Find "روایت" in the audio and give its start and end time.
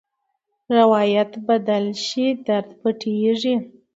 0.77-1.31